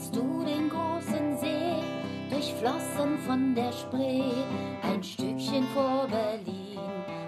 [0.00, 1.82] kennst du den großen See,
[2.30, 4.32] durchflossen von der Spree,
[4.82, 6.78] ein Stückchen vor Berlin,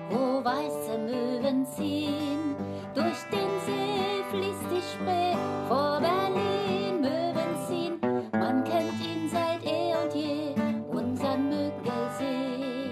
[0.08, 2.56] wo weiße Möwen ziehen.
[2.95, 5.37] Durch den See fließt die Spree,
[5.69, 8.01] vor Berlin Möwen ziehen.
[8.33, 10.54] Man kennt ihn seit eh und je,
[10.89, 12.89] unseren Müggelsee.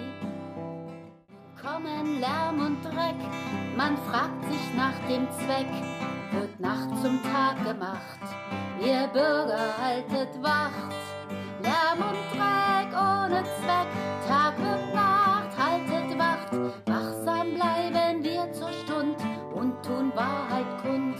[1.62, 3.16] Kommen Lärm und Dreck,
[3.78, 5.73] man fragt sich nach dem Zweck,
[6.33, 8.70] wird Nacht zum Tag gemacht.
[8.80, 10.95] Ihr Bürger haltet Wacht,
[11.61, 13.88] Lärm und Dreck ohne Zweck,
[14.27, 16.52] Tag und Nacht haltet Wacht,
[16.87, 19.16] wachsam bleiben wir zur Stund
[19.55, 21.19] und tun Wahrheit kund.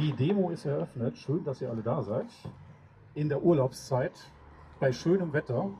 [0.00, 1.16] Die Demo ist eröffnet.
[1.18, 2.26] Schön, dass ihr alle da seid.
[3.14, 4.32] In der Urlaubszeit,
[4.80, 5.70] bei schönem Wetter,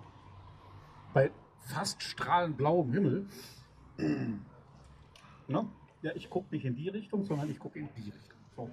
[1.12, 3.26] bei fast strahlend blauem Himmel.
[5.46, 5.68] Ne?
[6.00, 8.38] Ja, ich gucke nicht in die Richtung, sondern ich gucke in die Richtung.
[8.56, 8.70] So.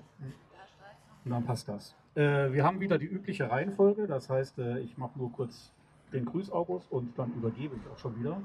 [1.24, 1.96] Und dann passt das.
[2.16, 4.08] Äh, wir haben wieder die übliche Reihenfolge.
[4.08, 5.72] Das heißt, äh, ich mache nur kurz
[6.12, 8.42] den Grüß August und dann übergebe ich auch schon wieder.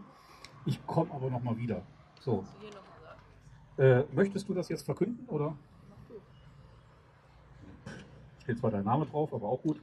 [0.67, 1.83] Ich komme aber noch mal wieder.
[2.21, 2.45] So.
[3.79, 5.57] Äh, möchtest du das jetzt verkünden oder?
[8.43, 9.81] Steht zwar dein Name drauf, aber auch gut.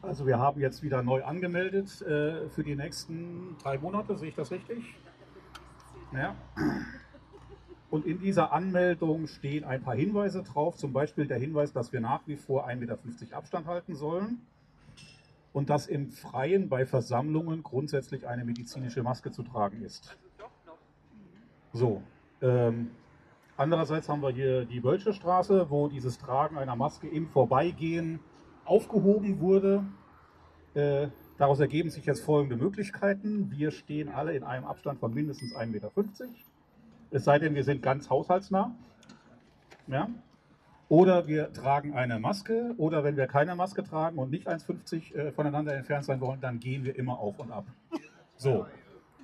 [0.00, 4.50] Also wir haben jetzt wieder neu angemeldet für die nächsten drei Monate, sehe ich das
[4.50, 4.94] richtig?
[6.12, 6.34] Ja.
[7.96, 12.02] Und in dieser Anmeldung stehen ein paar Hinweise drauf, zum Beispiel der Hinweis, dass wir
[12.02, 12.98] nach wie vor 1,50 Meter
[13.34, 14.42] Abstand halten sollen
[15.54, 20.14] und dass im Freien bei Versammlungen grundsätzlich eine medizinische Maske zu tragen ist.
[21.72, 22.02] So,
[22.42, 22.90] ähm,
[23.56, 28.20] andererseits haben wir hier die Wölsche Straße, wo dieses Tragen einer Maske im Vorbeigehen
[28.66, 29.86] aufgehoben wurde.
[30.74, 31.08] Äh,
[31.38, 33.50] daraus ergeben sich jetzt folgende Möglichkeiten.
[33.50, 35.90] Wir stehen alle in einem Abstand von mindestens 1,50 Meter.
[37.10, 38.74] Es sei denn, wir sind ganz haushaltsnah.
[39.86, 40.08] Ja?
[40.88, 42.74] Oder wir tragen eine Maske.
[42.76, 46.60] Oder wenn wir keine Maske tragen und nicht 1,50 äh, voneinander entfernt sein wollen, dann
[46.60, 47.66] gehen wir immer auf und ab.
[48.36, 48.66] So,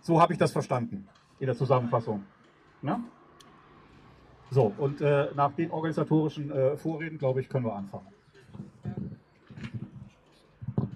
[0.00, 2.24] so habe ich das verstanden in der Zusammenfassung.
[2.82, 3.00] Ja?
[4.50, 8.06] So, und äh, nach den organisatorischen äh, Vorreden, glaube ich, können wir anfangen.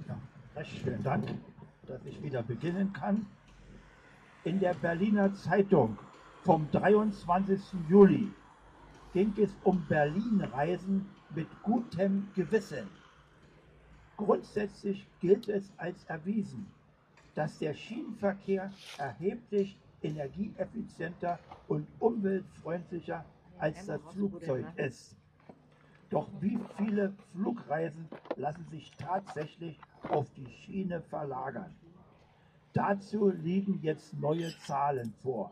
[0.07, 0.19] Ja,
[0.55, 1.25] recht vielen Dank,
[1.87, 3.27] dass ich wieder beginnen kann.
[4.45, 5.99] In der Berliner Zeitung
[6.47, 7.61] vom 23.
[7.89, 8.33] Juli
[9.13, 12.87] ging es um Berlin-Reisen mit gutem Gewissen.
[14.17, 16.69] Grundsätzlich gilt es als erwiesen,
[17.35, 23.25] dass der Schienenverkehr erheblich energieeffizienter und umweltfreundlicher
[23.59, 25.17] als das Flugzeug ist.
[26.11, 31.75] Doch wie viele Flugreisen lassen sich tatsächlich auf die Schiene verlagern?
[32.73, 35.51] Dazu liegen jetzt neue Zahlen vor.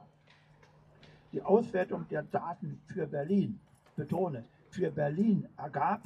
[1.34, 3.58] Die Auswertung der Daten für Berlin,
[3.96, 6.02] betone, für Berlin ergab,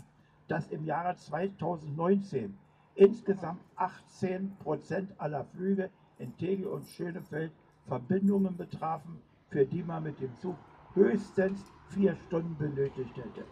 [0.46, 2.56] dass im Jahre 2019
[2.94, 7.52] insgesamt 18 Prozent aller Flüge in Tegel und Schönefeld
[7.86, 10.56] Verbindungen betrafen, für die man mit dem Zug
[10.94, 13.44] höchstens vier Stunden benötigt hätte.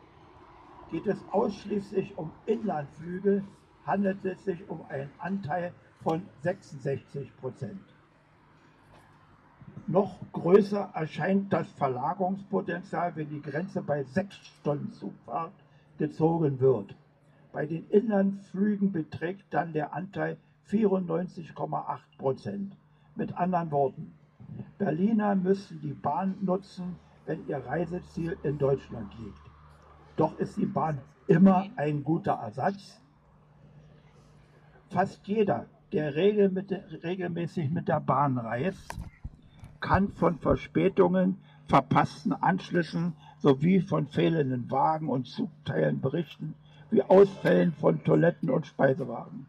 [0.91, 3.45] Geht es ausschließlich um Inlandflüge,
[3.85, 7.96] handelt es sich um einen Anteil von 66 Prozent.
[9.89, 15.53] Noch größer erscheint das Verlagerungspotenzial, wenn die Grenze bei sechs Stunden Zugfahrt
[15.97, 16.97] gezogen wird.
[17.53, 20.39] Bei den Inlandflügen beträgt dann der Anteil
[20.69, 22.77] 94,8 Prozent.
[23.15, 24.13] Mit anderen Worten,
[24.77, 29.41] Berliner müssen die Bahn nutzen, wenn ihr Reiseziel in Deutschland liegt.
[30.17, 30.99] Doch ist die Bahn
[31.29, 33.01] immer ein guter Ersatz.
[34.91, 38.99] Fast jeder, der regelmäßig mit der Bahn reist,
[39.87, 41.39] kann von Verspätungen,
[41.69, 46.55] verpassten Anschlüssen sowie von fehlenden Wagen und Zugteilen berichten,
[46.91, 49.47] wie Ausfällen von Toiletten und Speisewagen.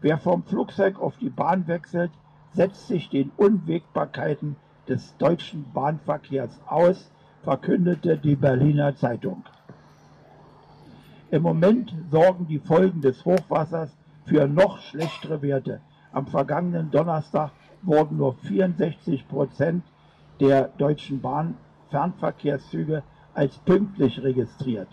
[0.00, 2.10] Wer vom Flugzeug auf die Bahn wechselt,
[2.52, 4.56] setzt sich den Unwägbarkeiten
[4.88, 7.12] des deutschen Bahnverkehrs aus,
[7.44, 9.44] verkündete die Berliner Zeitung.
[11.30, 15.80] Im Moment sorgen die Folgen des Hochwassers für noch schlechtere Werte.
[16.10, 19.84] Am vergangenen Donnerstag wurden nur 64 Prozent
[20.40, 21.56] der Deutschen Bahn
[21.90, 23.02] Fernverkehrszüge
[23.34, 24.88] als pünktlich registriert.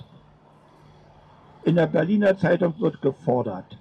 [1.63, 3.77] In der Berliner Zeitung wird gefordert,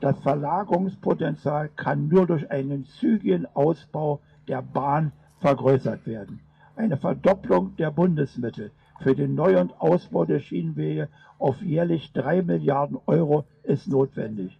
[0.00, 6.40] das Verlagerungspotenzial kann nur durch einen zügigen Ausbau der Bahn vergrößert werden.
[6.76, 8.70] Eine Verdopplung der Bundesmittel
[9.00, 11.08] für den Neu- und Ausbau der Schienenwege
[11.38, 14.58] auf jährlich drei Milliarden Euro ist notwendig.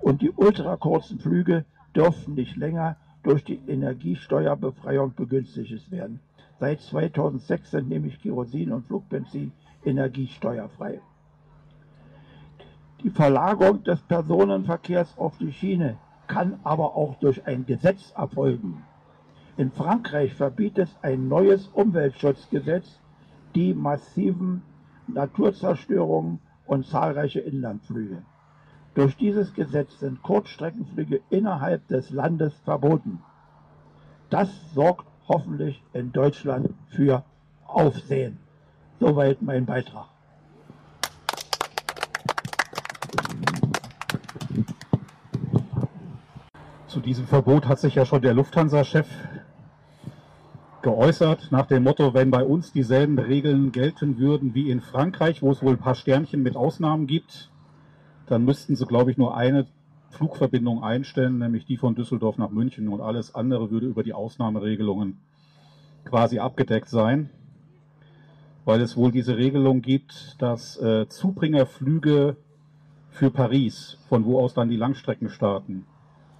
[0.00, 1.64] Und die ultrakurzen Flüge
[1.94, 6.20] dürfen nicht länger durch die Energiesteuerbefreiung begünstigt werden.
[6.60, 9.52] Seit 2006 sind nämlich Kerosin und Flugbenzin
[9.84, 11.00] energiesteuerfrei.
[13.02, 18.82] Die Verlagerung des Personenverkehrs auf die Schiene kann aber auch durch ein Gesetz erfolgen.
[19.56, 23.00] In Frankreich verbietet ein neues Umweltschutzgesetz
[23.54, 24.62] die massiven
[25.06, 28.22] Naturzerstörungen und zahlreiche Inlandflüge.
[28.94, 33.20] Durch dieses Gesetz sind Kurzstreckenflüge innerhalb des Landes verboten.
[34.30, 37.24] Das sorgt hoffentlich in Deutschland für
[37.66, 38.38] Aufsehen.
[39.00, 40.06] Soweit mein Beitrag.
[46.86, 49.08] Zu diesem Verbot hat sich ja schon der Lufthansa-Chef
[50.82, 55.50] geäußert, nach dem Motto, wenn bei uns dieselben Regeln gelten würden wie in Frankreich, wo
[55.50, 57.50] es wohl ein paar Sternchen mit Ausnahmen gibt,
[58.26, 59.66] dann müssten sie, glaube ich, nur eine
[60.10, 65.18] Flugverbindung einstellen, nämlich die von Düsseldorf nach München und alles andere würde über die Ausnahmeregelungen
[66.04, 67.30] quasi abgedeckt sein,
[68.64, 72.36] weil es wohl diese Regelung gibt, dass äh, Zubringerflüge
[73.10, 75.86] für Paris, von wo aus dann die Langstrecken starten,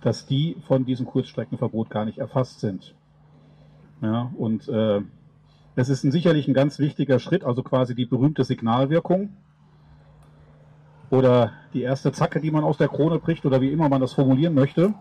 [0.00, 2.94] dass die von diesem Kurzstreckenverbot gar nicht erfasst sind.
[4.02, 5.00] Ja, und äh,
[5.76, 9.30] es ist ein, sicherlich ein ganz wichtiger Schritt, also quasi die berühmte Signalwirkung
[11.14, 14.12] oder die erste Zacke, die man aus der Krone bricht oder wie immer man das
[14.12, 14.94] formulieren möchte.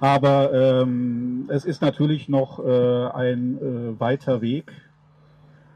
[0.00, 4.72] Aber ähm, es ist natürlich noch äh, ein äh, weiter Weg,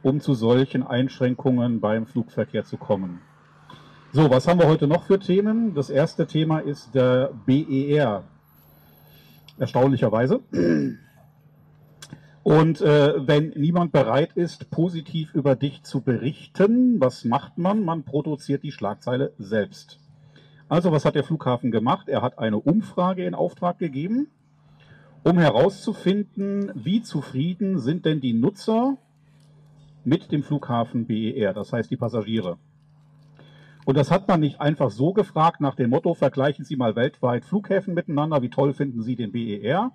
[0.02, 3.20] um zu solchen Einschränkungen beim Flugverkehr zu kommen.
[4.12, 5.74] So, was haben wir heute noch für Themen?
[5.74, 8.24] Das erste Thema ist der BER.
[9.58, 10.40] Erstaunlicherweise.
[12.42, 17.84] Und äh, wenn niemand bereit ist, positiv über dich zu berichten, was macht man?
[17.84, 19.98] Man produziert die Schlagzeile selbst.
[20.68, 22.08] Also was hat der Flughafen gemacht?
[22.08, 24.28] Er hat eine Umfrage in Auftrag gegeben,
[25.22, 28.96] um herauszufinden, wie zufrieden sind denn die Nutzer
[30.04, 32.56] mit dem Flughafen BER, das heißt die Passagiere.
[33.84, 37.44] Und das hat man nicht einfach so gefragt nach dem Motto, vergleichen Sie mal weltweit
[37.44, 39.90] Flughäfen miteinander, wie toll finden Sie den BER.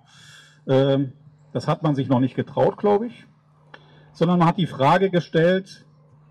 [0.68, 1.12] Ähm,
[1.56, 3.24] das hat man sich noch nicht getraut, glaube ich.
[4.12, 5.86] Sondern man hat die Frage gestellt,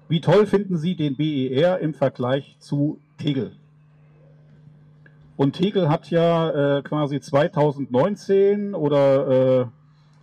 [0.07, 3.53] wie toll finden Sie den BER im Vergleich zu Tegel?
[5.35, 9.65] Und Tegel hat ja äh, quasi 2019 oder äh,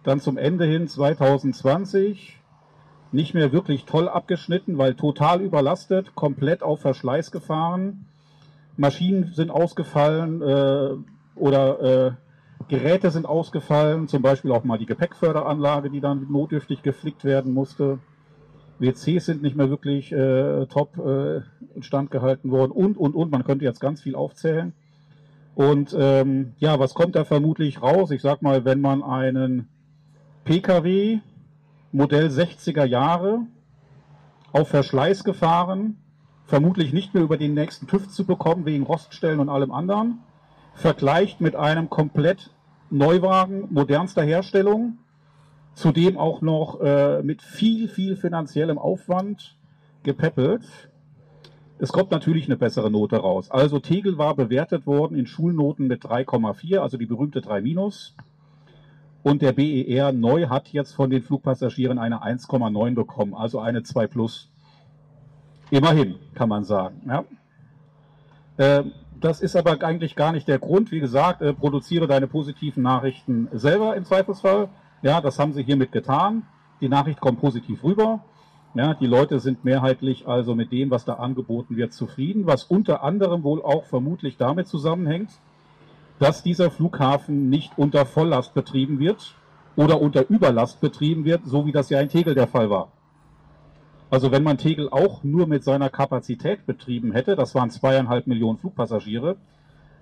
[0.05, 2.41] dann zum Ende hin 2020
[3.11, 8.07] nicht mehr wirklich toll abgeschnitten, weil total überlastet, komplett auf Verschleiß gefahren.
[8.77, 10.91] Maschinen sind ausgefallen äh,
[11.35, 12.13] oder äh,
[12.69, 17.99] Geräte sind ausgefallen, zum Beispiel auch mal die Gepäckförderanlage, die dann notdürftig geflickt werden musste.
[18.79, 21.43] WCs sind nicht mehr wirklich äh, top äh,
[21.75, 23.31] instand gehalten worden und, und, und.
[23.31, 24.73] Man könnte jetzt ganz viel aufzählen.
[25.55, 28.11] Und ähm, ja, was kommt da vermutlich raus?
[28.11, 29.69] Ich sag mal, wenn man einen
[30.45, 31.21] PKW
[31.93, 33.47] Modell 60er Jahre
[34.53, 35.99] auf Verschleiß gefahren,
[36.47, 40.21] vermutlich nicht mehr über den nächsten TÜV zu bekommen, wegen Roststellen und allem anderen,
[40.75, 42.51] vergleicht mit einem komplett
[42.91, 44.99] Neuwagen modernster Herstellung,
[45.75, 49.57] zudem auch noch äh, mit viel, viel finanziellem Aufwand
[50.03, 50.65] gepäppelt.
[51.79, 53.51] Es kommt natürlich eine bessere Note raus.
[53.51, 58.15] Also Tegel war bewertet worden in Schulnoten mit 3,4, also die berühmte 3 minus.
[59.23, 64.07] Und der BER neu hat jetzt von den Flugpassagieren eine 1,9 bekommen, also eine 2
[64.09, 64.51] plus.
[65.71, 67.01] Immerhin, kann man sagen.
[67.07, 67.25] Ja.
[68.59, 68.85] Äh,
[69.23, 70.91] das ist aber eigentlich gar nicht der Grund.
[70.91, 74.69] Wie gesagt, äh, produziere deine positiven Nachrichten selber im Zweifelsfall.
[75.03, 76.43] Ja, das haben sie hiermit getan.
[76.81, 78.21] Die Nachricht kommt positiv rüber.
[78.75, 83.03] Ja, die Leute sind mehrheitlich also mit dem, was da angeboten wird, zufrieden, was unter
[83.03, 85.31] anderem wohl auch vermutlich damit zusammenhängt,
[86.19, 89.35] dass dieser Flughafen nicht unter Volllast betrieben wird
[89.77, 92.89] oder unter Überlast betrieben wird, so wie das ja in Tegel der Fall war.
[94.13, 98.59] Also wenn man Tegel auch nur mit seiner Kapazität betrieben hätte, das waren zweieinhalb Millionen
[98.59, 99.37] Flugpassagiere,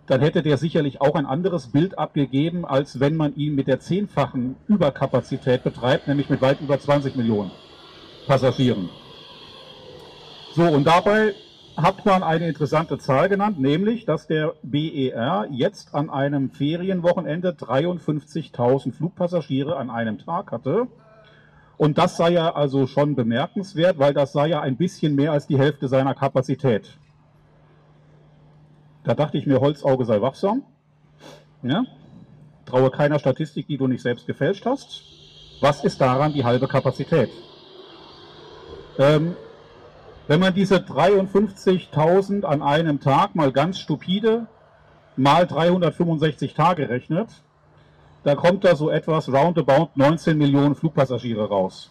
[0.09, 3.79] dann hätte der sicherlich auch ein anderes Bild abgegeben, als wenn man ihn mit der
[3.79, 7.52] zehnfachen Überkapazität betreibt, nämlich mit weit über 20 Millionen
[8.26, 8.88] Passagieren.
[10.55, 11.35] So, und dabei
[11.76, 18.93] hat man eine interessante Zahl genannt, nämlich, dass der BER jetzt an einem Ferienwochenende 53.000
[18.93, 20.88] Flugpassagiere an einem Tag hatte.
[21.81, 25.47] Und das sei ja also schon bemerkenswert, weil das sei ja ein bisschen mehr als
[25.47, 26.99] die Hälfte seiner Kapazität.
[29.03, 30.63] Da dachte ich mir, Holzauge sei wachsam.
[31.63, 31.87] Ja?
[32.67, 35.05] Traue keiner Statistik, die du nicht selbst gefälscht hast.
[35.63, 37.31] Was ist daran die halbe Kapazität?
[38.99, 39.35] Ähm,
[40.29, 44.49] wenn man diese 53.000 an einem Tag mal ganz stupide
[45.17, 47.31] mal 365 Tage rechnet,
[48.25, 51.91] da kommt da so etwas roundabout 19 Millionen Flugpassagiere raus.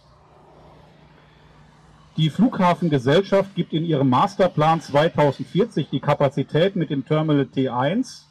[2.17, 8.24] Die Flughafengesellschaft gibt in ihrem Masterplan 2040 die Kapazität mit dem Terminal T1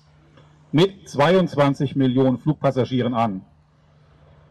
[0.72, 3.42] mit 22 Millionen Flugpassagieren an.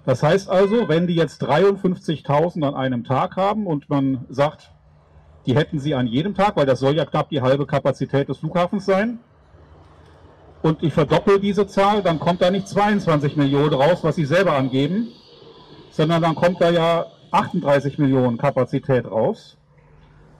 [0.05, 4.71] Das heißt also, wenn die jetzt 53.000 an einem Tag haben und man sagt,
[5.45, 8.37] die hätten sie an jedem Tag, weil das soll ja knapp die halbe Kapazität des
[8.37, 9.19] Flughafens sein,
[10.61, 14.53] und ich verdoppel diese Zahl, dann kommt da nicht 22 Millionen raus, was sie selber
[14.53, 15.07] angeben,
[15.91, 19.57] sondern dann kommt da ja 38 Millionen Kapazität raus.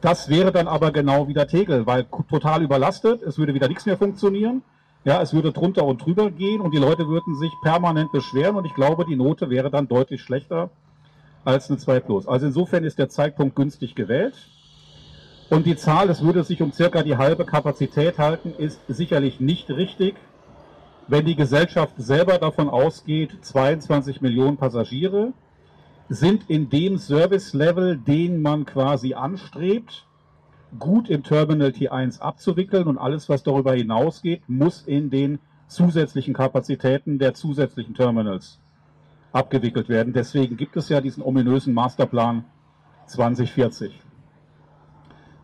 [0.01, 3.97] Das wäre dann aber genau wieder Tegel, weil total überlastet, es würde wieder nichts mehr
[3.97, 4.61] funktionieren.
[5.03, 8.65] Ja, es würde drunter und drüber gehen und die Leute würden sich permanent beschweren und
[8.65, 10.69] ich glaube, die Note wäre dann deutlich schlechter
[11.45, 12.27] als eine 2 Plus.
[12.27, 14.35] Also insofern ist der Zeitpunkt günstig gewählt.
[15.49, 19.69] Und die Zahl, es würde sich um circa die halbe Kapazität halten, ist sicherlich nicht
[19.69, 20.15] richtig.
[21.07, 25.31] Wenn die Gesellschaft selber davon ausgeht, 22 Millionen Passagiere
[26.09, 30.05] sind in dem Service-Level, den man quasi anstrebt,
[30.79, 35.39] gut im Terminal T1 abzuwickeln und alles, was darüber hinausgeht, muss in den
[35.69, 38.59] zusätzlichen Kapazitäten der zusätzlichen Terminals
[39.31, 40.11] abgewickelt werden.
[40.11, 42.43] Deswegen gibt es ja diesen ominösen Masterplan
[43.05, 44.06] 2040.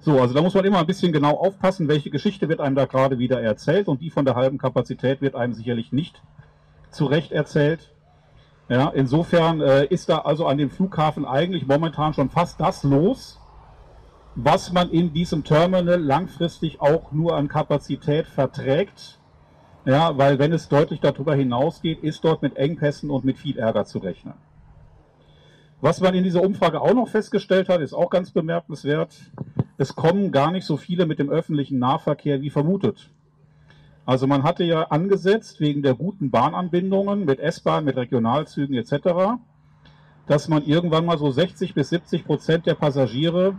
[0.03, 2.83] So, also da muss man immer ein bisschen genau aufpassen, welche Geschichte wird einem da
[2.83, 6.21] gerade wieder erzählt und die von der halben Kapazität wird einem sicherlich nicht
[6.91, 7.89] zurecht erzählt.
[8.67, 13.39] Ja, insofern äh, ist da also an dem Flughafen eigentlich momentan schon fast das los,
[14.35, 19.19] was man in diesem Terminal langfristig auch nur an Kapazität verträgt.
[19.85, 23.85] Ja, weil wenn es deutlich darüber hinausgeht, ist dort mit Engpässen und mit viel Ärger
[23.85, 24.33] zu rechnen.
[25.79, 29.13] Was man in dieser Umfrage auch noch festgestellt hat, ist auch ganz bemerkenswert
[29.77, 33.09] es kommen gar nicht so viele mit dem öffentlichen Nahverkehr wie vermutet.
[34.05, 39.39] Also man hatte ja angesetzt, wegen der guten Bahnanbindungen mit S-Bahn, mit Regionalzügen etc.,
[40.27, 43.55] dass man irgendwann mal so 60 bis 70 Prozent der Passagiere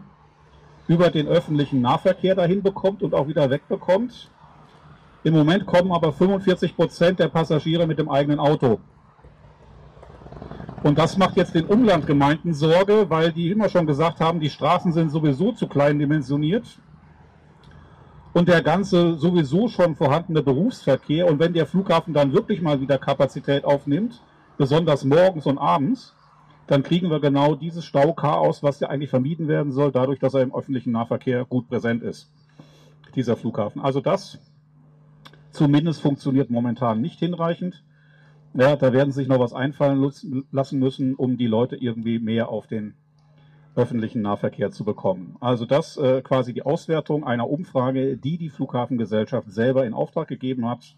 [0.86, 4.30] über den öffentlichen Nahverkehr dahin bekommt und auch wieder wegbekommt.
[5.24, 8.80] Im Moment kommen aber 45 Prozent der Passagiere mit dem eigenen Auto.
[10.84, 14.92] Und das macht jetzt den Umlandgemeinden Sorge, weil die immer schon gesagt haben, die Straßen
[14.92, 16.78] sind sowieso zu klein dimensioniert.
[18.34, 22.98] Und der ganze sowieso schon vorhandene Berufsverkehr und wenn der Flughafen dann wirklich mal wieder
[22.98, 24.20] Kapazität aufnimmt,
[24.58, 26.14] besonders morgens und abends,
[26.66, 30.42] dann kriegen wir genau dieses Stauchaos, was ja eigentlich vermieden werden soll, dadurch, dass er
[30.42, 32.30] im öffentlichen Nahverkehr gut präsent ist,
[33.14, 33.80] dieser Flughafen.
[33.80, 34.38] Also das
[35.50, 37.82] zumindest funktioniert momentan nicht hinreichend.
[38.56, 40.00] Ja, da werden sich noch was einfallen
[40.52, 42.94] lassen müssen, um die Leute irgendwie mehr auf den
[43.74, 45.36] öffentlichen Nahverkehr zu bekommen.
[45.40, 50.68] Also das äh, quasi die Auswertung einer Umfrage, die die Flughafengesellschaft selber in Auftrag gegeben
[50.68, 50.94] hat.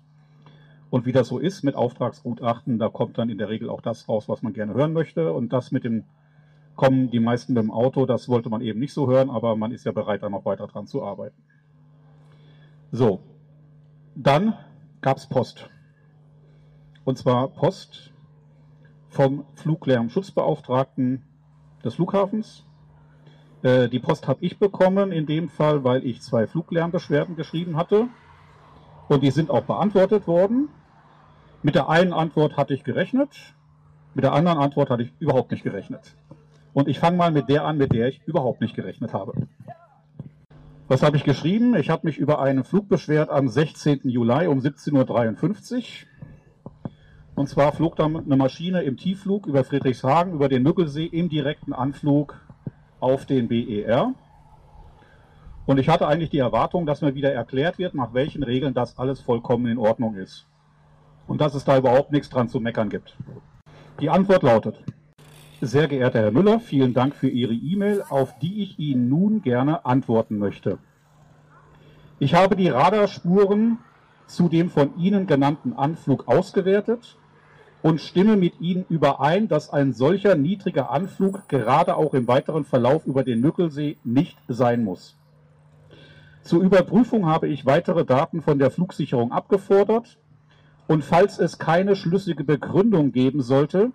[0.91, 4.07] Und wie das so ist mit Auftragsgutachten, da kommt dann in der Regel auch das
[4.07, 5.33] raus, was man gerne hören möchte.
[5.33, 6.05] Und das mit dem
[6.77, 9.73] kommen die meisten mit dem Auto, das wollte man eben nicht so hören, aber man
[9.73, 11.43] ist ja bereit, da noch weiter dran zu arbeiten.
[12.93, 13.21] So,
[14.15, 14.53] dann
[15.01, 15.71] gab es Post
[17.07, 18.13] und zwar Post
[19.09, 21.23] vom Fluglärmschutzbeauftragten
[21.85, 22.67] des Flughafens.
[23.63, 28.09] Äh, die Post habe ich bekommen, in dem Fall, weil ich zwei Fluglärmbeschwerden geschrieben hatte.
[29.09, 30.69] Und die sind auch beantwortet worden.
[31.63, 33.55] Mit der einen Antwort hatte ich gerechnet,
[34.15, 36.17] mit der anderen Antwort hatte ich überhaupt nicht gerechnet.
[36.75, 39.33] Und ich fange mal mit der an, mit der ich überhaupt nicht gerechnet habe.
[40.89, 41.77] Was habe ich geschrieben?
[41.77, 44.01] Ich habe mich über einen Flug beschwert am 16.
[44.05, 46.16] Juli um 17.53 Uhr.
[47.37, 51.75] Und zwar flog da eine Maschine im Tiefflug über Friedrichshagen, über den Müggelsee im direkten
[51.75, 52.41] Anflug
[52.99, 54.15] auf den BER.
[55.67, 58.99] Und ich hatte eigentlich die Erwartung, dass mir wieder erklärt wird, nach welchen Regeln das
[58.99, 60.47] alles vollkommen in Ordnung ist.
[61.27, 63.15] Und dass es da überhaupt nichts dran zu meckern gibt.
[64.01, 64.83] Die Antwort lautet,
[65.61, 69.85] sehr geehrter Herr Müller, vielen Dank für Ihre E-Mail, auf die ich Ihnen nun gerne
[69.85, 70.79] antworten möchte.
[72.19, 73.77] Ich habe die Radarspuren
[74.27, 77.19] zu dem von Ihnen genannten Anflug ausgewertet
[77.87, 83.07] und stimme mit Ihnen überein, dass ein solcher niedriger Anflug gerade auch im weiteren Verlauf
[83.07, 85.17] über den Mückelsee nicht sein muss.
[86.43, 90.19] Zur Überprüfung habe ich weitere Daten von der Flugsicherung abgefordert
[90.89, 93.93] und falls es keine schlüssige Begründung geben sollte,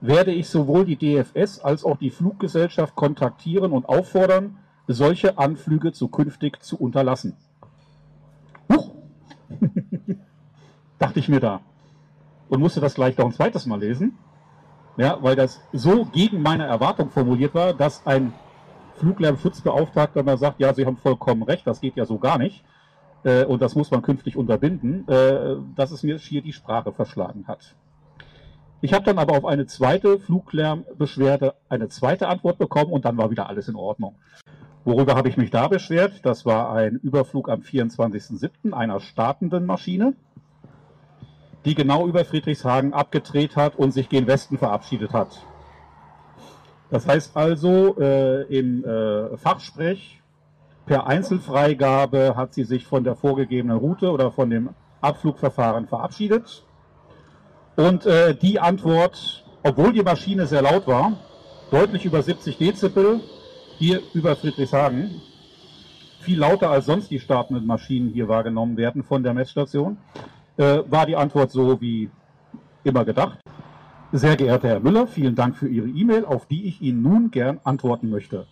[0.00, 6.60] werde ich sowohl die DFS als auch die Fluggesellschaft kontaktieren und auffordern, solche Anflüge zukünftig
[6.60, 7.36] zu unterlassen.
[8.68, 8.90] Huch!
[10.98, 11.60] Dachte ich mir da
[12.52, 14.18] und musste das gleich noch ein zweites Mal lesen,
[14.98, 18.34] ja, weil das so gegen meine Erwartung formuliert war, dass ein
[18.96, 22.62] Fluglärmschutzbeauftragter mal sagt, ja, Sie haben vollkommen recht, das geht ja so gar nicht
[23.24, 27.46] äh, und das muss man künftig unterbinden, äh, dass es mir schier die Sprache verschlagen
[27.48, 27.74] hat.
[28.82, 33.30] Ich habe dann aber auf eine zweite Fluglärmbeschwerde eine zweite Antwort bekommen und dann war
[33.30, 34.16] wieder alles in Ordnung.
[34.84, 36.20] Worüber habe ich mich da beschwert?
[36.26, 38.74] Das war ein Überflug am 24.07.
[38.74, 40.12] einer startenden Maschine,
[41.64, 45.44] die genau über Friedrichshagen abgedreht hat und sich gen Westen verabschiedet hat.
[46.90, 50.20] Das heißt also, äh, im äh, Fachsprech
[50.84, 56.64] per Einzelfreigabe hat sie sich von der vorgegebenen Route oder von dem Abflugverfahren verabschiedet.
[57.76, 61.12] Und äh, die Antwort, obwohl die Maschine sehr laut war,
[61.70, 63.20] deutlich über 70 Dezibel,
[63.78, 65.22] hier über Friedrichshagen,
[66.20, 69.96] viel lauter als sonst die startenden Maschinen hier wahrgenommen werden von der Messstation,
[70.56, 72.10] äh, war die Antwort so wie
[72.84, 73.38] immer gedacht.
[74.12, 77.60] Sehr geehrter Herr Müller, vielen Dank für Ihre E-Mail, auf die ich Ihnen nun gern
[77.64, 78.46] antworten möchte.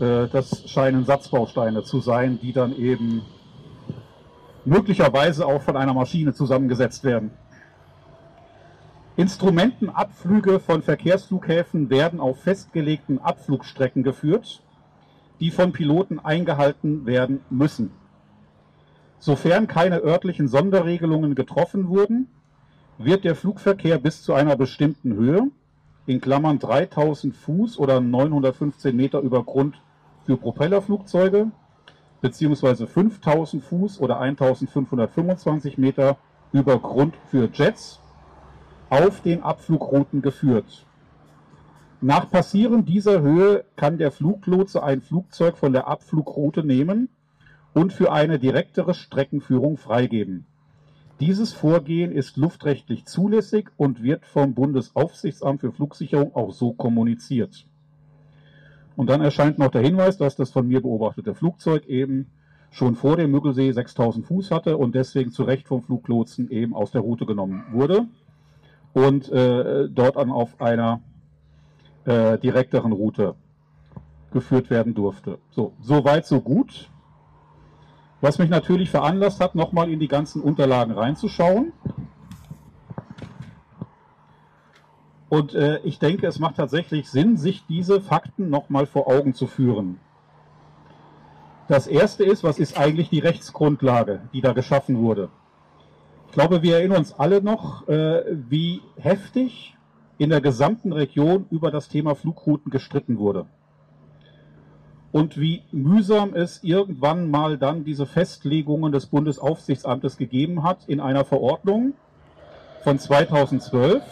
[0.00, 3.22] Äh, das scheinen Satzbausteine zu sein, die dann eben
[4.64, 7.30] möglicherweise auch von einer Maschine zusammengesetzt werden.
[9.16, 14.62] Instrumentenabflüge von Verkehrsflughäfen werden auf festgelegten Abflugstrecken geführt,
[15.38, 17.90] die von Piloten eingehalten werden müssen.
[19.22, 22.26] Sofern keine örtlichen Sonderregelungen getroffen wurden,
[22.98, 25.48] wird der Flugverkehr bis zu einer bestimmten Höhe,
[26.06, 29.80] in Klammern 3000 Fuß oder 915 Meter über Grund
[30.26, 31.52] für Propellerflugzeuge,
[32.20, 36.16] beziehungsweise 5000 Fuß oder 1525 Meter
[36.52, 38.00] über Grund für Jets
[38.90, 40.84] auf den Abflugrouten geführt.
[42.00, 47.08] Nach Passieren dieser Höhe kann der Fluglotse ein Flugzeug von der Abflugroute nehmen
[47.74, 50.46] und für eine direktere Streckenführung freigeben.
[51.20, 57.66] Dieses Vorgehen ist luftrechtlich zulässig und wird vom Bundesaufsichtsamt für Flugsicherung auch so kommuniziert.
[58.96, 62.30] Und dann erscheint noch der Hinweis, dass das von mir beobachtete Flugzeug eben
[62.70, 66.90] schon vor dem Müggelsee 6000 Fuß hatte und deswegen zu Recht vom Fluglotsen eben aus
[66.90, 68.06] der Route genommen wurde
[68.94, 71.00] und äh, dort dann auf einer
[72.04, 73.34] äh, direkteren Route
[74.32, 75.38] geführt werden durfte.
[75.50, 76.90] So, so weit, so gut.
[78.22, 81.72] Was mich natürlich veranlasst hat, nochmal in die ganzen Unterlagen reinzuschauen.
[85.28, 89.48] Und äh, ich denke, es macht tatsächlich Sinn, sich diese Fakten nochmal vor Augen zu
[89.48, 89.98] führen.
[91.66, 95.28] Das erste ist, was ist eigentlich die Rechtsgrundlage, die da geschaffen wurde?
[96.28, 99.76] Ich glaube, wir erinnern uns alle noch, äh, wie heftig
[100.18, 103.46] in der gesamten Region über das Thema Flugrouten gestritten wurde.
[105.12, 111.26] Und wie mühsam es irgendwann mal dann diese Festlegungen des Bundesaufsichtsamtes gegeben hat in einer
[111.26, 111.92] Verordnung
[112.82, 114.02] von 2012,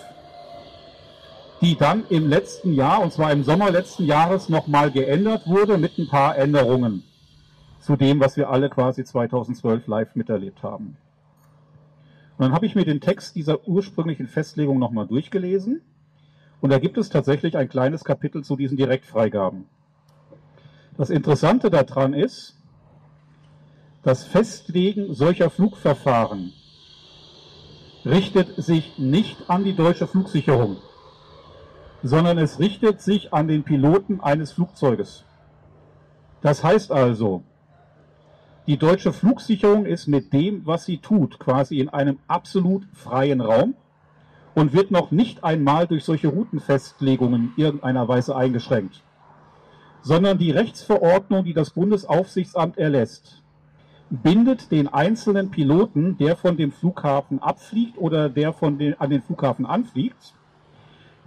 [1.63, 5.99] die dann im letzten Jahr, und zwar im Sommer letzten Jahres, nochmal geändert wurde mit
[5.99, 7.03] ein paar Änderungen
[7.81, 10.99] zu dem, was wir alle quasi 2012 live miterlebt haben.
[12.37, 15.81] Und dann habe ich mir den Text dieser ursprünglichen Festlegung nochmal durchgelesen.
[16.61, 19.65] Und da gibt es tatsächlich ein kleines Kapitel zu diesen Direktfreigaben.
[21.01, 22.59] Das Interessante daran ist,
[24.03, 26.53] das Festlegen solcher Flugverfahren
[28.05, 30.77] richtet sich nicht an die deutsche Flugsicherung,
[32.03, 35.25] sondern es richtet sich an den Piloten eines Flugzeuges.
[36.43, 37.45] Das heißt also,
[38.67, 43.75] die deutsche Flugsicherung ist mit dem, was sie tut, quasi in einem absolut freien Raum
[44.55, 49.03] und wird noch nicht einmal durch solche Routenfestlegungen irgendeiner Weise eingeschränkt,
[50.03, 53.43] sondern die Rechtsverordnung, die das Bundesaufsichtsamt erlässt,
[54.11, 59.23] bindet den einzelnen Piloten, der von dem Flughafen abfliegt oder der von den, an den
[59.23, 60.35] Flughafen anfliegt,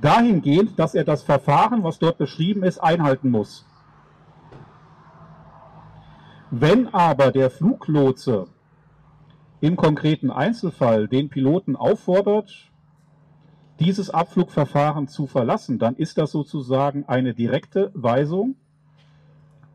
[0.01, 3.65] dahingehend, dass er das Verfahren, was dort beschrieben ist, einhalten muss.
[6.51, 8.47] Wenn aber der Fluglotse
[9.61, 12.69] im konkreten Einzelfall den Piloten auffordert,
[13.79, 18.55] dieses Abflugverfahren zu verlassen, dann ist das sozusagen eine direkte Weisung.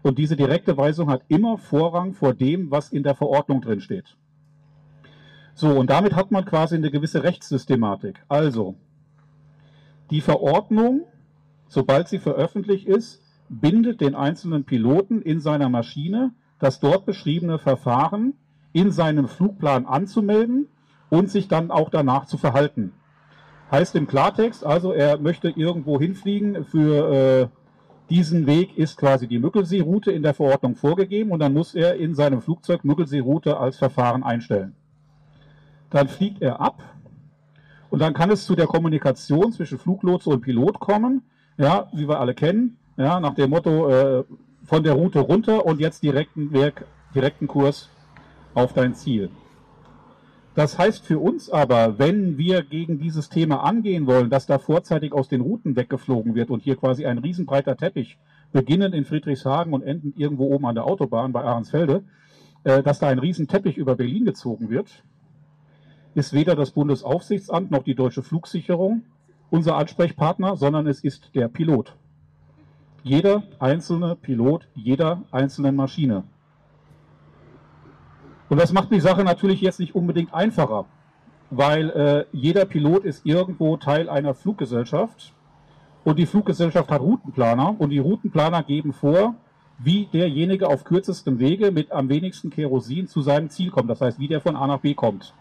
[0.08, 4.16] Und diese direkte Weisung hat immer Vorrang vor dem, was in der Verordnung drin steht.
[5.52, 8.24] So, und damit hat man quasi eine gewisse Rechtssystematik.
[8.26, 8.76] Also,
[10.10, 11.02] die Verordnung,
[11.68, 18.32] sobald sie veröffentlicht ist, bindet den einzelnen Piloten in seiner Maschine das dort beschriebene Verfahren
[18.72, 20.68] in seinem Flugplan anzumelden
[21.10, 22.94] und sich dann auch danach zu verhalten.
[23.70, 26.64] Heißt im Klartext also, er möchte irgendwo hinfliegen.
[26.64, 27.57] Für äh,
[28.10, 32.14] diesen Weg ist quasi die Müggelsee-Route in der Verordnung vorgegeben und dann muss er in
[32.14, 34.74] seinem Flugzeug Müggelsee-Route als Verfahren einstellen.
[35.90, 36.82] Dann fliegt er ab
[37.90, 41.22] und dann kann es zu der Kommunikation zwischen Fluglotse und Pilot kommen.
[41.56, 42.78] Ja, wie wir alle kennen.
[42.96, 44.24] Ja, nach dem Motto, äh,
[44.64, 46.52] von der Route runter und jetzt direkten
[47.14, 47.88] direkten Kurs
[48.54, 49.30] auf dein Ziel.
[50.58, 55.12] Das heißt für uns aber, wenn wir gegen dieses Thema angehen wollen, dass da vorzeitig
[55.12, 58.18] aus den Routen weggeflogen wird und hier quasi ein riesenbreiter Teppich,
[58.50, 62.02] beginnend in Friedrichshagen und endend irgendwo oben an der Autobahn bei Ahrensfelde,
[62.64, 65.04] äh, dass da ein Riesenteppich über Berlin gezogen wird,
[66.16, 69.04] ist weder das Bundesaufsichtsamt noch die deutsche Flugsicherung
[69.50, 71.94] unser Ansprechpartner, sondern es ist der Pilot.
[73.04, 76.24] Jeder einzelne Pilot jeder einzelnen Maschine.
[78.48, 80.86] Und das macht die Sache natürlich jetzt nicht unbedingt einfacher,
[81.50, 85.34] weil äh, jeder Pilot ist irgendwo Teil einer Fluggesellschaft
[86.04, 89.34] und die Fluggesellschaft hat Routenplaner und die Routenplaner geben vor,
[89.78, 94.18] wie derjenige auf kürzestem Wege mit am wenigsten Kerosin zu seinem Ziel kommt, das heißt,
[94.18, 95.34] wie der von A nach B kommt.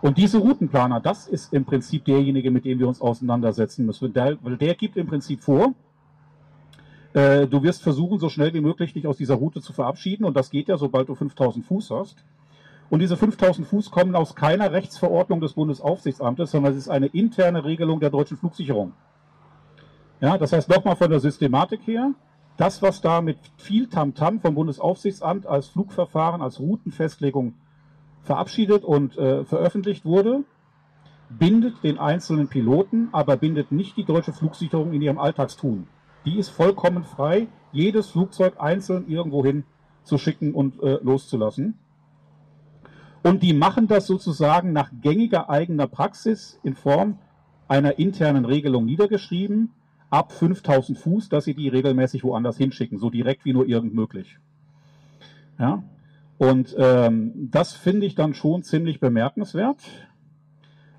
[0.00, 4.12] Und diese Routenplaner, das ist im Prinzip derjenige, mit dem wir uns auseinandersetzen müssen.
[4.12, 5.72] Der, weil der gibt im Prinzip vor,
[7.14, 10.24] äh, du wirst versuchen, so schnell wie möglich dich aus dieser Route zu verabschieden.
[10.24, 12.24] Und das geht ja, sobald du 5000 Fuß hast.
[12.90, 17.64] Und diese 5000 Fuß kommen aus keiner Rechtsverordnung des Bundesaufsichtsamtes, sondern es ist eine interne
[17.64, 18.92] Regelung der deutschen Flugsicherung.
[20.20, 22.10] Ja, das heißt nochmal von der Systematik her,
[22.56, 27.54] das, was da mit viel Tamtam -Tam vom Bundesaufsichtsamt als Flugverfahren, als Routenfestlegung
[28.22, 30.44] verabschiedet und äh, veröffentlicht wurde,
[31.30, 35.88] bindet den einzelnen Piloten, aber bindet nicht die deutsche Flugsicherung in ihrem Alltagstun
[36.24, 39.64] die ist vollkommen frei, jedes Flugzeug einzeln irgendwohin
[40.04, 41.78] zu schicken und äh, loszulassen.
[43.22, 47.18] Und die machen das sozusagen nach gängiger eigener Praxis in Form
[47.68, 49.70] einer internen Regelung niedergeschrieben,
[50.10, 54.38] ab 5000 Fuß, dass sie die regelmäßig woanders hinschicken, so direkt wie nur irgend möglich.
[55.58, 55.82] Ja?
[56.36, 59.78] Und ähm, das finde ich dann schon ziemlich bemerkenswert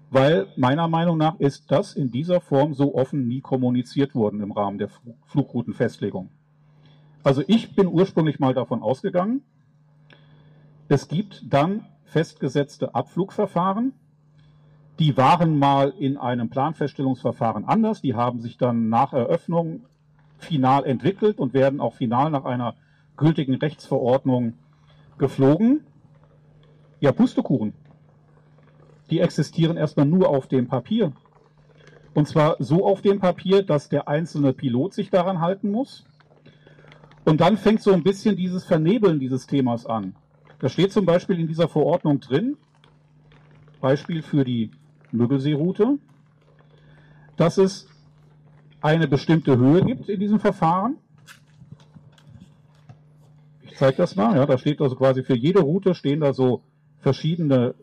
[0.10, 4.52] weil meiner Meinung nach ist das in dieser Form so offen nie kommuniziert worden im
[4.52, 4.90] Rahmen der
[5.26, 6.30] Flugroutenfestlegung.
[7.24, 9.42] Also ich bin ursprünglich mal davon ausgegangen,
[10.88, 13.94] es gibt dann festgesetzte Abflugverfahren,
[15.00, 19.82] die waren mal in einem Planfeststellungsverfahren anders, die haben sich dann nach Eröffnung
[20.38, 22.76] final entwickelt und werden auch final nach einer
[23.18, 24.54] gültigen Rechtsverordnung
[25.18, 25.82] geflogen.
[27.00, 27.74] Ja, Pustekuchen
[29.10, 31.14] die existieren erstmal nur auf dem Papier.
[32.14, 36.06] Und zwar so auf dem Papier, dass der einzelne Pilot sich daran halten muss.
[37.26, 40.16] Und dann fängt so ein bisschen dieses Vernebeln dieses Themas an.
[40.60, 42.58] Da steht zum Beispiel in dieser Verordnung drin,
[43.82, 44.72] Beispiel für die
[45.12, 45.98] Müggelseeroute,
[47.36, 47.88] dass es
[48.82, 50.98] eine bestimmte Höhe gibt in diesem Verfahren.
[53.64, 54.38] Ich zeige das mal.
[54.38, 56.64] Ja, da steht also quasi für jede Route stehen da so
[57.00, 57.76] verschiedene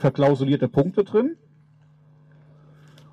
[0.00, 1.36] verklausulierte Punkte drin.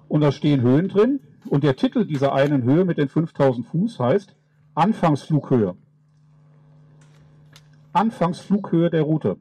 [0.08, 1.20] Und da stehen Höhen drin.
[1.46, 4.36] Und der Titel dieser einen Höhe mit den 5000 Fuß heißt
[4.76, 5.76] Anfangsflughöhe.
[7.94, 9.38] Anfangsflughöhe der Route.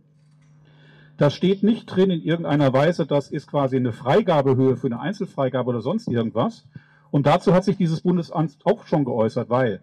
[1.16, 5.70] Da steht nicht drin in irgendeiner Weise, das ist quasi eine Freigabehöhe für eine Einzelfreigabe
[5.70, 6.66] oder sonst irgendwas.
[7.11, 9.80] Und dazu hat sich dieses Bundesamt auch schon geäußert, weil,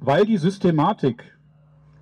[0.00, 1.24] weil die Systematik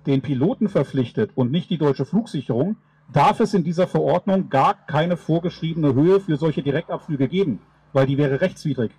[0.05, 2.75] den Piloten verpflichtet und nicht die deutsche Flugsicherung,
[3.11, 7.59] darf es in dieser Verordnung gar keine vorgeschriebene Höhe für solche Direktabflüge geben,
[7.91, 8.91] weil die wäre rechtswidrig.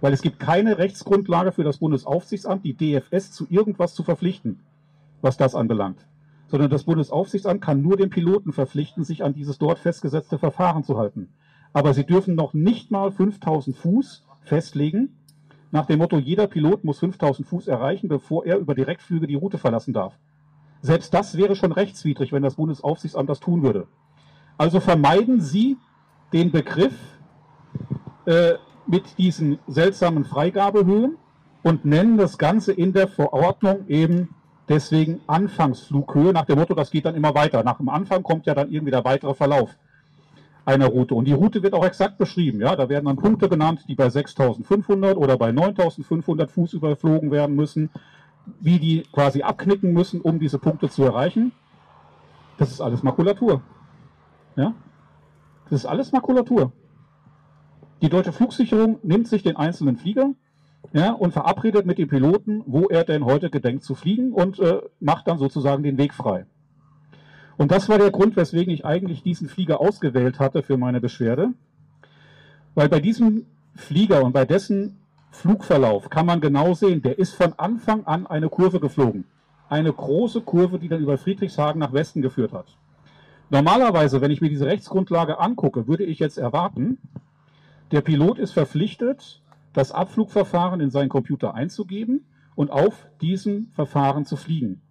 [0.00, 4.60] Weil es gibt keine Rechtsgrundlage für das Bundesaufsichtsamt, die DFS zu irgendwas zu verpflichten,
[5.20, 6.06] was das anbelangt.
[6.48, 10.96] Sondern das Bundesaufsichtsamt kann nur den Piloten verpflichten, sich an dieses dort festgesetzte Verfahren zu
[10.96, 11.28] halten.
[11.72, 15.16] Aber sie dürfen noch nicht mal 5000 Fuß festlegen,
[15.72, 19.56] nach dem Motto, jeder Pilot muss 5000 Fuß erreichen, bevor er über Direktflüge die Route
[19.56, 20.18] verlassen darf.
[20.82, 23.86] Selbst das wäre schon rechtswidrig, wenn das Bundesaufsichtsamt das tun würde.
[24.56, 25.76] Also vermeiden Sie
[26.32, 26.94] den Begriff
[28.26, 28.54] äh,
[28.86, 31.16] mit diesen seltsamen Freigabehöhen
[31.62, 34.34] und nennen das Ganze in der Verordnung eben
[34.68, 37.62] deswegen Anfangsflughöhe, nach dem Motto, das geht dann immer weiter.
[37.64, 39.76] Nach dem Anfang kommt ja dann irgendwie der weitere Verlauf
[40.64, 41.14] einer Route.
[41.14, 42.60] Und die Route wird auch exakt beschrieben.
[42.60, 42.76] Ja?
[42.76, 47.90] Da werden dann Punkte genannt, die bei 6500 oder bei 9500 Fuß überflogen werden müssen
[48.60, 51.52] wie die quasi abknicken müssen, um diese Punkte zu erreichen.
[52.58, 53.62] Das ist alles Makulatur.
[54.56, 54.74] Ja?
[55.64, 56.72] Das ist alles Makulatur.
[58.02, 60.30] Die deutsche Flugsicherung nimmt sich den einzelnen Flieger
[60.92, 64.80] ja, und verabredet mit dem Piloten, wo er denn heute gedenkt zu fliegen und äh,
[64.98, 66.46] macht dann sozusagen den Weg frei.
[67.56, 71.52] Und das war der Grund, weswegen ich eigentlich diesen Flieger ausgewählt hatte für meine Beschwerde.
[72.74, 74.99] Weil bei diesem Flieger und bei dessen
[75.30, 79.24] Flugverlauf kann man genau sehen, der ist von Anfang an eine Kurve geflogen.
[79.68, 82.76] Eine große Kurve, die dann über Friedrichshagen nach Westen geführt hat.
[83.48, 86.98] Normalerweise, wenn ich mir diese Rechtsgrundlage angucke, würde ich jetzt erwarten,
[87.90, 94.36] der Pilot ist verpflichtet, das Abflugverfahren in seinen Computer einzugeben und auf diesem Verfahren zu
[94.36, 94.82] fliegen.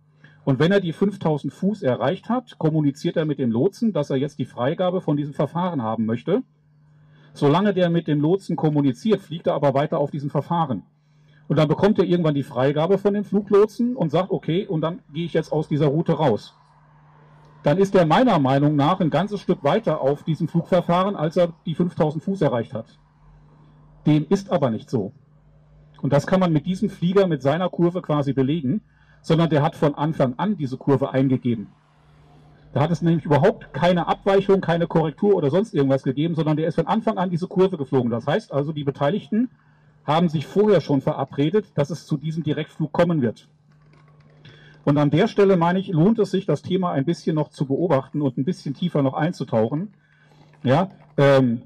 [0.44, 4.18] Und wenn er die 5000 Fuß erreicht hat, kommuniziert er mit dem Lotsen, dass er
[4.18, 6.44] jetzt die Freigabe von diesem Verfahren haben möchte.
[7.40, 10.84] Solange der mit dem Lotsen kommuniziert, fliegt er aber weiter auf diesem Verfahren.
[11.48, 15.00] Und dann bekommt er irgendwann die Freigabe von dem Fluglotsen und sagt, okay, und dann
[15.14, 16.58] gehe ich jetzt aus dieser Route raus.
[17.64, 21.54] Dann ist er meiner Meinung nach ein ganzes Stück weiter auf diesem Flugverfahren, als er
[21.66, 23.00] die 5000 Fuß erreicht hat.
[24.06, 25.14] Dem ist aber nicht so.
[26.02, 28.82] Und das kann man mit diesem Flieger mit seiner Kurve quasi belegen,
[29.22, 31.68] sondern der hat von Anfang an diese Kurve eingegeben.
[32.72, 36.68] Da hat es nämlich überhaupt keine Abweichung, keine Korrektur oder sonst irgendwas gegeben, sondern der
[36.68, 38.12] ist von Anfang an diese Kurve geflogen.
[38.12, 39.50] Das heißt also, die Beteiligten
[40.06, 43.48] haben sich vorher schon verabredet, dass es zu diesem Direktflug kommen wird.
[44.86, 47.66] Und an der Stelle meine ich, lohnt es sich, das Thema ein bisschen noch zu
[47.66, 49.94] beobachten und ein bisschen tiefer noch einzutauchen.
[50.64, 51.64] Ja, ähm,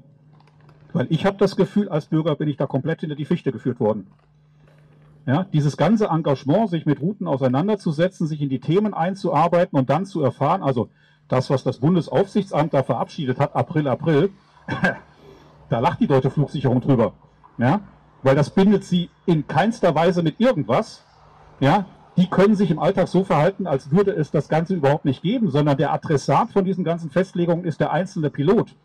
[0.92, 3.80] weil ich habe das Gefühl, als Bürger bin ich da komplett hinter die Fichte geführt
[3.80, 4.06] worden.
[5.26, 10.04] Ja, dieses ganze Engagement, sich mit Routen auseinanderzusetzen, sich in die Themen einzuarbeiten und dann
[10.04, 10.90] zu erfahren, also
[11.28, 14.30] das, was das Bundesaufsichtsamt da verabschiedet hat, April, April,
[15.70, 17.14] da lacht die deutsche Flugsicherung drüber.
[17.56, 17.80] Ja,
[18.22, 21.04] weil das bindet sie in keinster Weise mit irgendwas.
[21.60, 25.22] Ja, die können sich im Alltag so verhalten, als würde es das Ganze überhaupt nicht
[25.22, 28.76] geben, sondern der Adressat von diesen ganzen Festlegungen ist der einzelne Pilot,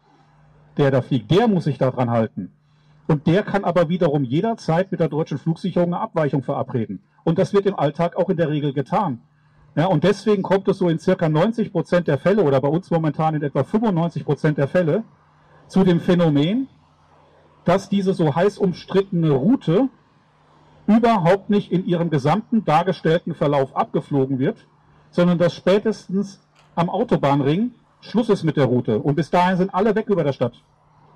[0.78, 1.30] der da fliegt.
[1.32, 2.54] Der muss sich daran halten.
[3.10, 7.02] Und der kann aber wiederum jederzeit mit der deutschen Flugsicherung eine Abweichung verabreden.
[7.24, 9.22] Und das wird im Alltag auch in der Regel getan.
[9.76, 12.91] Ja, und deswegen kommt es so in circa 90 Prozent der Fälle oder bei uns
[12.91, 15.04] momentan in etwa 95 Prozent der Fälle
[15.65, 16.67] zu dem Phänomen,
[17.65, 19.89] dass diese so heiß umstrittene Route
[20.86, 24.67] überhaupt nicht in ihrem gesamten dargestellten Verlauf abgeflogen wird,
[25.10, 29.00] sondern dass spätestens am Autobahnring Schluss ist mit der Route.
[29.00, 30.62] Und bis dahin sind alle weg über der Stadt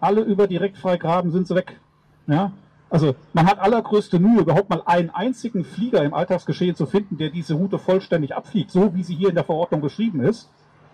[0.04, 1.80] alle über Direktfreigraben sind sie weg.
[2.28, 2.52] Ja?
[2.90, 7.30] Also man hat allergrößte Mühe, überhaupt mal einen einzigen Flieger im Alltagsgeschehen zu finden, der
[7.30, 10.50] diese Route vollständig abfliegt, so wie sie hier in der Verordnung beschrieben ist.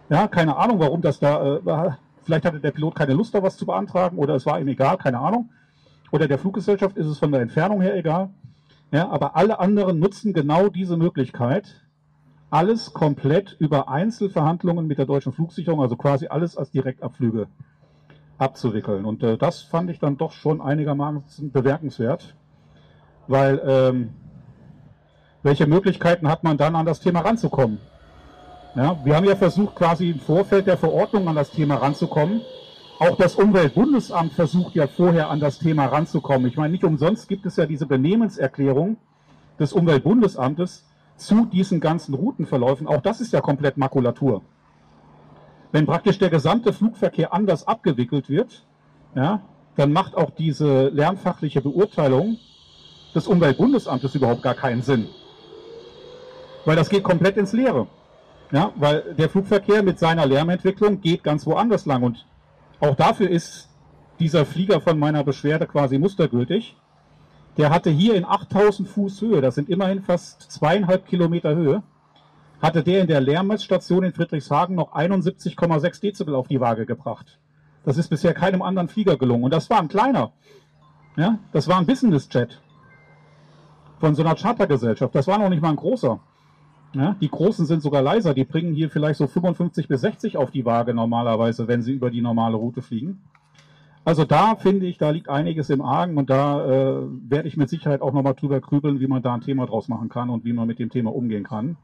[0.10, 1.98] Ja, keine Ahnung, warum das da äh, war.
[2.24, 4.98] Vielleicht hatte der Pilot keine Lust, da was zu beantragen oder es war ihm egal,
[4.98, 5.50] keine Ahnung.
[6.12, 8.30] Oder der Fluggesellschaft ist es von der Entfernung her egal.
[8.92, 11.82] Ja, aber alle anderen nutzen genau diese Möglichkeit,
[12.50, 17.48] alles komplett über Einzelverhandlungen mit der deutschen Flugsicherung, also quasi alles als Direktabflüge
[18.40, 19.06] abzuwickeln.
[19.06, 22.36] Und äh, das fand ich dann doch schon einigermaßen bemerkenswert,
[23.28, 24.10] weil ähm,
[25.44, 27.80] welche Möglichkeiten hat man dann an das Thema ranzukommen?
[28.76, 32.42] Ja, wir haben ja versucht, quasi im Vorfeld der Verordnung an das Thema ranzukommen.
[33.00, 36.48] Auch das Umweltbundesamt versucht ja vorher an das Thema ranzukommen.
[36.48, 38.98] Ich meine, nicht umsonst gibt es ja diese Benehmenserklärung
[39.60, 42.88] des Umweltbundesamtes zu diesen ganzen Routenverläufen.
[42.88, 44.42] Auch das ist ja komplett Makulatur
[45.72, 48.66] wenn praktisch der gesamte Flugverkehr anders abgewickelt wird,
[49.16, 49.42] ja,
[49.76, 52.38] dann macht auch diese lärmfachliche Beurteilung
[53.16, 55.08] des Umweltbundesamtes überhaupt gar keinen Sinn.
[56.66, 57.88] Weil das geht komplett ins Leere.
[58.52, 62.04] Ja, weil der Flugverkehr mit seiner Lärmentwicklung geht ganz woanders lang.
[62.04, 62.26] Und
[62.80, 63.70] auch dafür ist
[64.20, 66.76] dieser Flieger von meiner Beschwerde quasi mustergültig.
[67.58, 71.84] Der hatte hier in 8000 Fuß Höhe, das sind immerhin fast zweieinhalb Kilometer Höhe,
[72.62, 77.40] hatte der in der Lärmmessstation in Friedrichshagen noch 71,6 Dezibel auf die Waage gebracht.
[77.86, 79.46] Das ist bisher keinem anderen Flieger gelungen.
[79.46, 80.32] Und das war ein kleiner.
[81.16, 82.62] Ja, das war ein Business-Jet
[84.00, 85.14] von so einer Chartergesellschaft.
[85.14, 86.20] Das war noch nicht mal ein großer.
[86.94, 88.34] Ja, die großen sind sogar leiser.
[88.34, 92.10] Die bringen hier vielleicht so 55 bis 60 auf die Waage normalerweise, wenn sie über
[92.10, 93.22] die normale Route fliegen.
[94.06, 97.70] Also da finde ich, da liegt einiges im Argen und da äh, werde ich mit
[97.70, 100.54] Sicherheit auch nochmal drüber grübeln, wie man da ein Thema draus machen kann und wie
[100.54, 101.78] man mit dem Thema umgehen kann.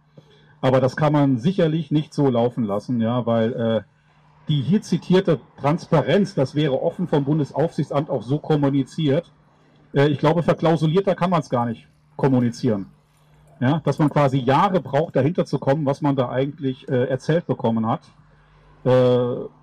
[0.65, 3.81] Aber das kann man sicherlich nicht so laufen lassen, ja, weil äh,
[4.47, 9.31] die hier zitierte Transparenz, das wäre offen vom Bundesaufsichtsamt auch so kommuniziert.
[9.93, 12.87] Äh, ich glaube, verklausulierter kann man es gar nicht kommunizieren.
[13.59, 17.45] Ja, dass man quasi Jahre braucht, dahinter zu kommen, was man da eigentlich äh, erzählt
[17.45, 18.01] bekommen hat.
[18.85, 18.89] Äh,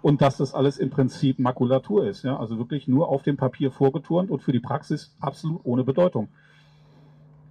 [0.02, 2.22] und dass das alles im Prinzip Makulatur ist.
[2.22, 2.38] Ja?
[2.38, 6.28] Also wirklich nur auf dem Papier vorgeturnt und für die Praxis absolut ohne Bedeutung.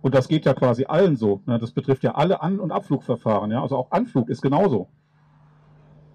[0.01, 1.41] Und das geht ja quasi allen so.
[1.45, 1.59] Ne?
[1.59, 3.51] Das betrifft ja alle An- und Abflugverfahren.
[3.51, 3.61] Ja?
[3.61, 4.87] Also auch Anflug ist genauso.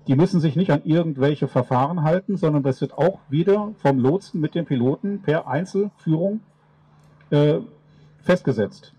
[0.06, 4.40] Die müssen sich nicht an irgendwelche Verfahren halten, sondern das wird auch wieder vom Lotsen
[4.40, 6.40] mit dem Piloten per Einzelführung
[7.30, 7.58] äh,
[8.22, 8.92] festgesetzt.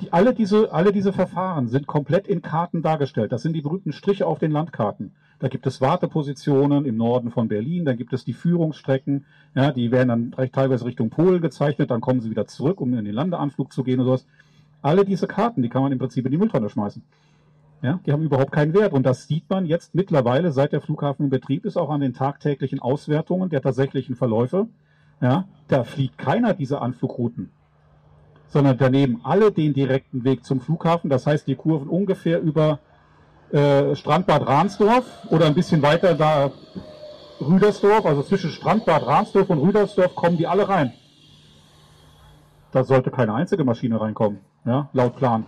[0.00, 3.32] Die, alle, diese, alle diese Verfahren sind komplett in Karten dargestellt.
[3.32, 5.12] Das sind die berühmten Striche auf den Landkarten.
[5.40, 9.24] Da gibt es Wartepositionen im Norden von Berlin, dann gibt es die Führungsstrecken,
[9.54, 12.92] ja, die werden dann recht teilweise Richtung Polen gezeichnet, dann kommen sie wieder zurück, um
[12.94, 14.26] in den Landeanflug zu gehen und sowas.
[14.82, 17.02] Alle diese Karten, die kann man im Prinzip in die Mülltonne schmeißen.
[17.82, 18.92] Ja, die haben überhaupt keinen Wert.
[18.92, 22.12] Und das sieht man jetzt mittlerweile, seit der Flughafen in Betrieb ist, auch an den
[22.12, 24.66] tagtäglichen Auswertungen der tatsächlichen Verläufe.
[25.20, 27.50] Ja, da fliegt keiner dieser Anflugrouten,
[28.48, 31.10] sondern daneben alle den direkten Weg zum Flughafen.
[31.10, 32.80] Das heißt, die Kurven ungefähr über
[33.52, 36.50] äh, Strandbad Ransdorf oder ein bisschen weiter da
[37.40, 40.92] Rüdersdorf, also zwischen Strandbad Ransdorf und Rüdersdorf kommen die alle rein.
[42.72, 45.46] Da sollte keine einzige Maschine reinkommen, ja, laut Plan.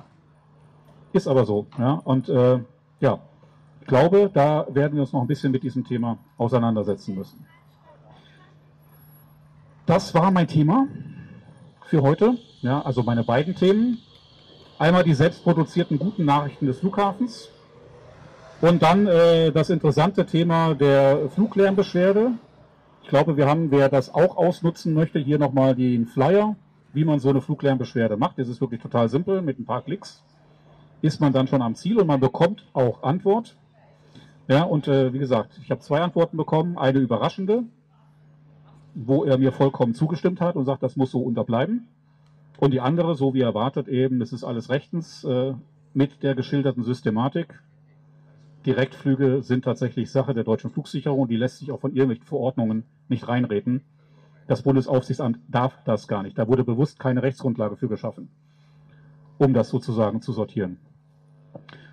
[1.13, 2.61] Ist aber so, ja, und äh,
[3.01, 3.19] ja,
[3.81, 7.47] ich glaube, da werden wir uns noch ein bisschen mit diesem Thema auseinandersetzen müssen.
[9.87, 10.87] Das war mein Thema
[11.83, 13.99] für heute, ja, also meine beiden Themen.
[14.79, 17.51] Einmal die selbstproduzierten guten Nachrichten des Flughafens
[18.61, 22.33] und dann äh, das interessante Thema der Fluglärmbeschwerde.
[23.03, 26.57] Ich glaube, wir haben, wer das auch ausnutzen möchte, hier nochmal den Flyer,
[26.93, 28.39] wie man so eine Fluglärmbeschwerde macht.
[28.39, 29.43] Das ist wirklich total simpel.
[29.43, 30.23] Mit ein paar Klicks
[31.03, 33.57] ist man dann schon am Ziel und man bekommt auch Antwort.
[34.49, 36.77] Ja, und äh, wie gesagt, ich habe zwei Antworten bekommen.
[36.77, 37.65] Eine überraschende,
[38.95, 41.89] wo er mir vollkommen zugestimmt hat und sagt, das muss so unterbleiben.
[42.59, 45.55] Und die andere, so wie erwartet eben, das ist alles rechtens äh,
[45.95, 47.63] mit der geschilderten Systematik.
[48.67, 53.27] Direktflüge sind tatsächlich Sache der deutschen Flugsicherung die lässt sich auch von irgendwelchen Verordnungen nicht
[53.27, 53.83] reinreden.
[54.47, 56.37] Das Bundesaufsichtsamt darf das gar nicht.
[56.37, 58.29] Da wurde bewusst keine Rechtsgrundlage für geschaffen,
[59.39, 60.79] um das sozusagen zu sortieren.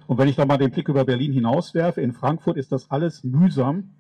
[0.08, 3.24] Und wenn ich da mal den Blick über Berlin hinauswerfe, in Frankfurt ist das alles
[3.24, 3.92] mühsam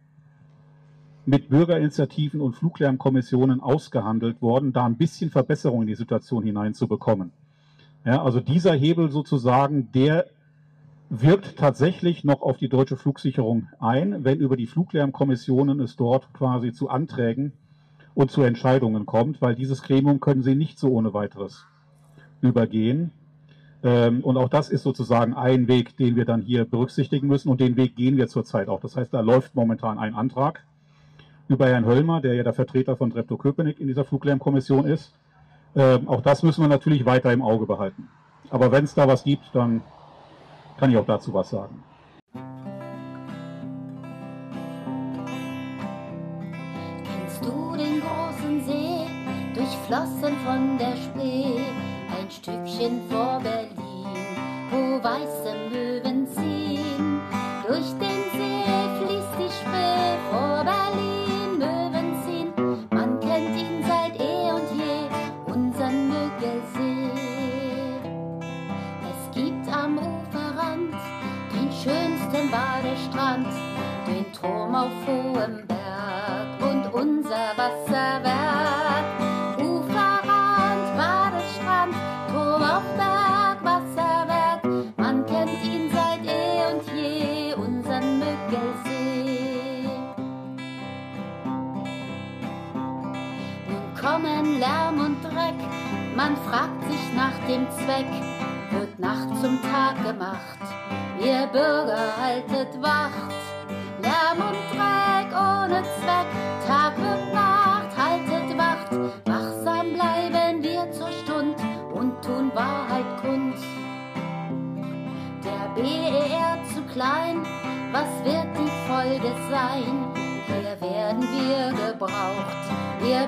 [1.25, 7.32] mit Bürgerinitiativen und Fluglärmkommissionen ausgehandelt worden, da ein bisschen Verbesserung in die Situation hineinzubekommen.
[8.06, 10.27] Ja, also dieser Hebel sozusagen, der
[11.09, 16.73] wirkt tatsächlich noch auf die deutsche Flugsicherung ein, wenn über die Fluglärmkommissionen es dort quasi
[16.73, 17.53] zu Anträgen
[18.13, 21.65] und zu Entscheidungen kommt, weil dieses Gremium können sie nicht so ohne weiteres
[22.41, 23.11] übergehen.
[23.83, 27.61] Ähm, und auch das ist sozusagen ein Weg, den wir dann hier berücksichtigen müssen und
[27.61, 28.81] den Weg gehen wir zurzeit auch.
[28.81, 30.65] Das heißt, da läuft momentan ein Antrag
[31.47, 35.13] über Herrn Höllmer, der ja der Vertreter von Treptow-Köpenick in dieser Fluglärmkommission ist.
[35.75, 38.09] Ähm, auch das müssen wir natürlich weiter im Auge behalten.
[38.49, 39.81] Aber wenn es da was gibt, dann
[40.77, 41.83] kann ich auch dazu was sagen.
[47.03, 49.07] Kennst du den großen See,
[49.53, 51.59] durchflossen von der Spree,
[52.19, 54.05] ein Stückchen vor Berlin,
[54.71, 55.96] wo weiße Möwen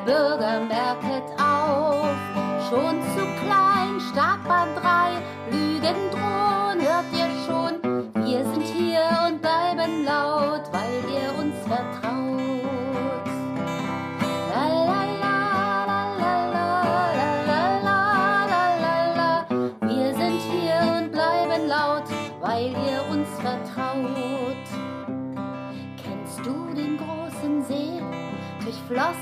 [0.09, 2.17] Bürger merket auf,
[2.67, 6.48] schon zu klein, Startbahn 3, Lügen drohen,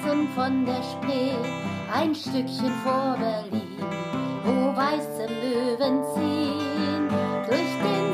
[0.08, 1.36] durchflossen von der Spree,
[1.94, 3.78] ein Stückchen vor Berlin,
[4.44, 7.08] wo weiße Möwen ziehen.
[7.48, 8.08] Durch den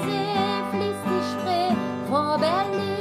[2.10, 2.93] vor Berlin